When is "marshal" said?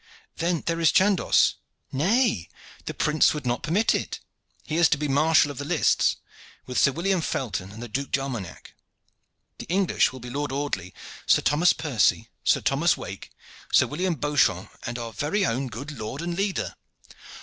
5.07-5.51